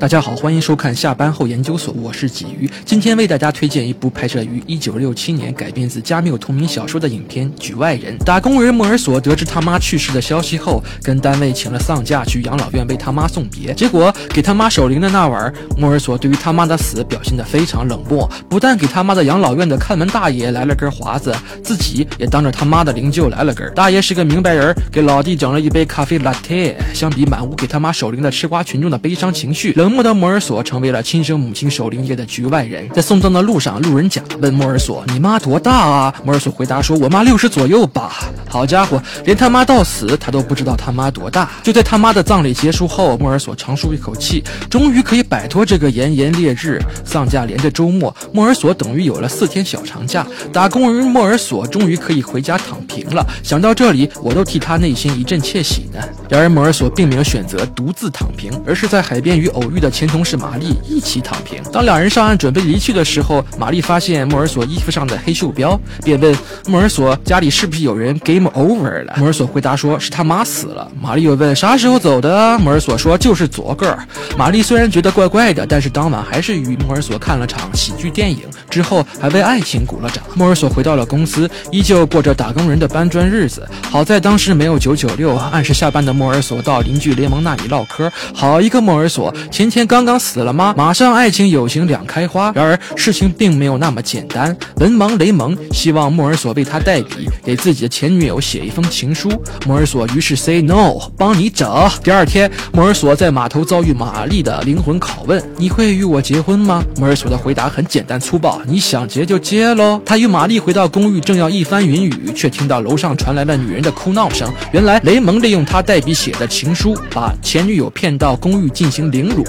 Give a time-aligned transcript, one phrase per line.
[0.00, 2.70] 大家好，欢迎收看下班后研究所，我是鲫鱼。
[2.84, 8.16] 今天为大家推荐一部拍摄于一九六七年、改编自加缪同名小说的影片《局外人》。
[8.24, 13.74] 打工人莫尔索得知他妈去世的消息后，跟单位请了丧假去养老院为他妈送别。
[13.74, 21.34] 结果给他妈守灵的那晚，莫尔索对于他妈的死表现得非常冷漠，不但给他妈的养老院的看门大爷来了根华子，
[21.64, 23.68] 自己也当着他妈的灵柩来了根。
[23.74, 26.76] 大爷是个明白人，给老弟整了一杯咖啡 latte。
[26.94, 29.87] 相比满屋给他妈守灵的吃瓜群众的悲伤情绪，冷。
[29.88, 32.86] 冷漠的莫尔索成为了亲生母亲守灵夜的局外人。
[32.90, 38.12] 在送葬的路上，路人甲问莫尔索：“你妈多大啊？”莫尔索回答说：“我妈六十左右吧。”
[38.50, 41.50] 好家伙，连他妈到死他都不知道他妈多大。
[41.62, 46.78] 就在他妈的葬礼结束后，莫尔索长舒一口气，终于可以摆脱这个炎炎烈日。
[47.02, 50.26] 丧假连着周末，莫尔索等于有了四天小长假。
[50.52, 53.26] 打工人莫尔索终于可以回家躺平了。
[53.42, 55.98] 想到这里，我都替他内心一阵窃喜呢。
[56.28, 59.77] 然而莫尔索并没有选择独自躺平，而是在海边与偶遇。
[59.78, 61.62] 的前同事玛丽一起躺平。
[61.72, 69.14] 当两人上岸准备离去的时候，玛丽发现莫尔索衣服上的黑袖标，便问莫尔索家里是不是有人 game over 了。
[69.16, 70.90] 莫尔索回答说是他妈死了。
[71.00, 72.58] 玛丽又问啥时候走的？
[72.58, 73.96] 莫尔索说就是昨个。
[74.36, 80.24] 玛丽虽然觉得怪怪的，但是当晚还是与莫尔索看了场喜剧电影，之后还为爱情鼓了掌。
[80.34, 83.64] 莫尔索回到了公司，依旧过着打工人的搬砖日子。
[83.82, 88.10] 好在当时没有九九六，按时下班的莫尔索到邻居联盟那里唠嗑。
[88.34, 89.67] 好一个莫尔索前。
[89.68, 90.74] 今天刚刚死了吗？
[90.78, 92.50] 马上爱情友情两开花。
[92.54, 94.56] 然而事情并没有那么简单。
[94.76, 99.30] 文盲雷蒙希望莫尔索为他代笔，给自己的前女友写一封情书。
[99.66, 101.68] 莫尔索于是 say no，帮你整。
[102.02, 114.50] 第二天，莫尔索在码头遭遇玛丽的灵魂拷问：“你会与我结婚吗？”莫尔索的回答很简单粗暴：“你想结就结喽。”他与玛丽回到公寓，正要一番云雨，却听到楼上传来了女人的哭闹声。
[114.72, 119.44] 原来雷蒙利用他代笔写的情书，把前女友骗到公寓进行凌辱。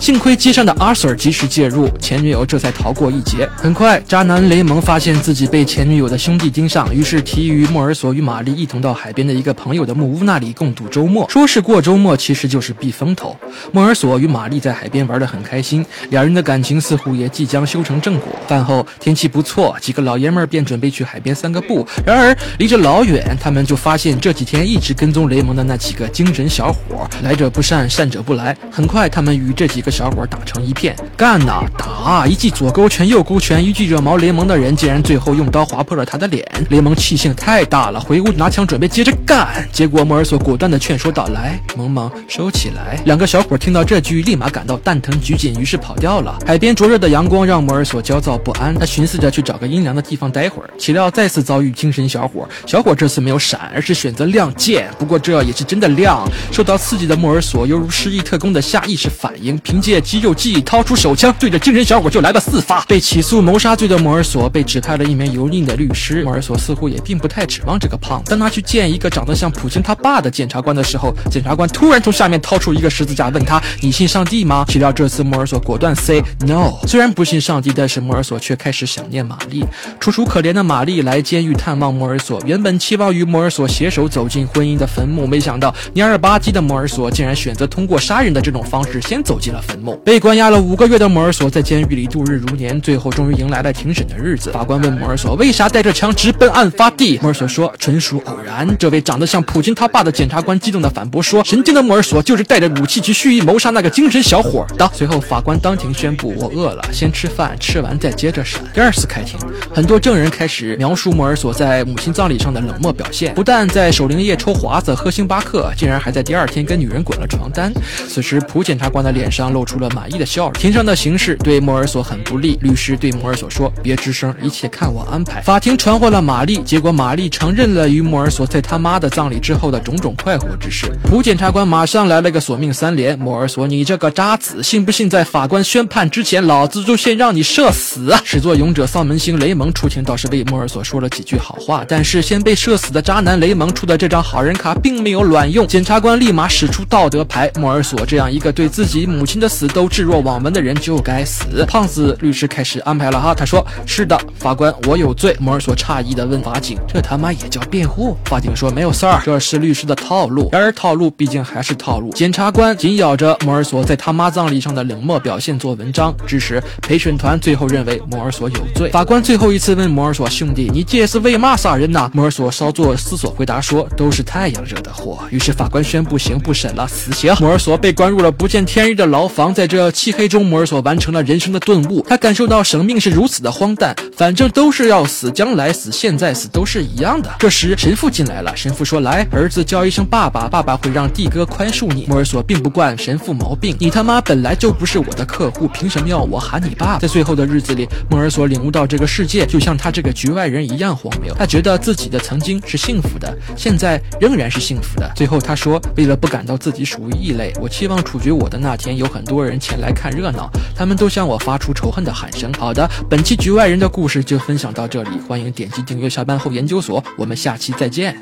[0.00, 3.48] 幸亏街上的阿 Sir 及时介入，前女友这才逃过一劫。
[3.56, 11.28] 很快，渣男雷蒙发现自己被前女友的兄弟盯上，于是提议莫尔索与玛丽一同到海边的一个朋友的木屋那里共度周末。
[11.30, 13.36] 说是过周末，其实就是避风头。
[13.72, 18.28] 莫尔索与玛丽在海边玩得很开心，两人的感情似乎也即将修成正果。
[18.46, 21.86] 饭后天气不错，几个老爷们儿便准备去海边散个步。
[22.04, 28.56] 然而离着老远，他们就发现这几天一直跟踪雷蒙的那几个精神小伙来者不善，善者不来。
[28.70, 32.26] 很快，他们与这几个小伙打成一片，干呐打！
[32.26, 36.44] 一记左勾拳、右勾拳，一记惹毛雷蒙的人，竟然最后用刀划破了他的脸。
[36.70, 46.38] 雷蒙气性太大了，回屋拿枪准备接着干，结果莫尔索果断的劝说道：“来，萌萌，收起来。”两个小伙听到这句，立马感到蛋疼拘谨，于是跑掉了。
[46.46, 52.48] 海边灼热的阳光让莫尔索焦躁不安，他寻思着去找个阴凉的地方待会儿，岂料再次遭遇精神小伙。
[52.66, 56.28] 小伙这次没有闪，而是选择亮剑，不过这也是真的亮。
[56.52, 62.82] 受到刺激的莫尔索犹如失忆特工的下意识反应，凭借肌肉记忆掏出手枪，对着精神小伙就来了四发。
[62.84, 66.22] 被起诉谋杀罪的莫尔索被指派了一名油腻的律师。
[66.24, 68.30] 莫尔索似乎也并不太指望这个胖子。
[68.30, 76.72] 当他去见一个长得像普京他爸的检察官的时候，检察官突然从下面掏出一个十字架，问他：“你信上帝吗？”岂料这次莫尔索果断 say no。
[76.86, 79.64] 虽然不信上帝，但是莫尔索却开始想念玛丽。
[79.98, 89.96] 楚楚可怜的玛丽来监狱探望莫尔索，原本期望与莫尔索携手走进婚姻的坟墓，没想到蔫儿吧唧的莫尔索竟然选择通过杀人的这种方式先走进了坟墓。
[90.04, 94.50] 被关押了五个月的摩尔索在监狱里度日如年，最后终于迎来了庭审的日子。
[94.52, 98.68] 法官问摩尔索为啥带着枪直奔案发地，摩尔索说纯属偶然。
[98.78, 104.88] 这位长得像普京他爸的检察官激动地反驳说，神经的摩尔索就是带着武器去蓄意谋杀那个精神小伙的。
[104.92, 108.60] 随后法官当庭宣布，我饿了，先吃饭，吃完再接着审。
[108.74, 109.38] 第二次开庭，
[109.74, 117.72] 很多证人开始描述摩尔索在母亲葬礼上的冷漠表现，不但在守灵夜抽华子喝星巴克，竟然还在第二天跟女人滚了床单。
[118.08, 120.52] 此时普检察官的脸上露出了满意的笑容。
[120.54, 130.86] 庭上的形势对莫尔索很不利，律师对莫尔索说：“别吱声，一切看我安排。”法庭传唤了玛丽，结果玛丽承认了与莫尔索在他妈的葬礼之后的种种快活之事。
[131.04, 145.66] 普检察官马上来了个索命三连：“莫尔索，你这个渣子，信不信在法官宣判之前，老子就先让你射死？”始作俑者丧门星雷蒙出庭倒是为莫尔索说了几句好话，但是先被射死的渣男雷蒙出的这张好人卡并没有卵用。
[145.66, 151.64] 检察官立马使出道德牌：莫尔索这样一个对自己母亲的死都置若罔闻的人就该死。
[151.66, 162.10] 胖子律师开始安排了哈，他说：“是的，法官，我有罪。”摩尔索诧异的问法警：“这他妈也叫辩护？”法警说：“没有事儿，这是律师的套路。”然而套路毕竟还是套路。
[162.12, 168.90] 检察官紧咬着摩尔索在他妈葬礼上的冷漠表现做文章，致使陪审团最后认为摩尔索有罪。
[168.90, 177.34] 法官最后一次问摩尔索：“兄弟，你这是为嘛杀人呢？”摩尔索稍作思索回答说：“都是太阳惹的祸。”于是法官宣布刑不审了，死刑。
[177.40, 178.93] 摩尔索被关入了不见天日。
[178.94, 182.00] 日的牢房，在这漆黑中，摩尔索完成了人生的顿悟。
[182.08, 187.28] 他感受到生命是如此的荒诞，反正都是要死，将来死，现在死，都是一样的。
[187.40, 188.56] 这时，神父进来了。
[188.56, 201.34] 神父说：“来，儿子叫一声爸爸，爸爸会让帝哥宽恕你。”摩尔索并不惯神父毛病：“你他妈本来就不是我的客户，凭什么要我喊你爸？”在最后的日子里，摩尔索领悟到这个世界就像他这个局外人一样荒谬。
[201.36, 205.10] 他觉得自己的曾经是幸福的，现在仍然是幸福的。
[205.16, 218.14] 最后他说：“为了不感到自己属于异类，我期望处决我的那天天有很多人前来看热闹，他们都向我发出仇恨的喊声。”好的，本期局外人的故事就分享到这里，欢迎点击订阅下班后研究所，我们下期再见。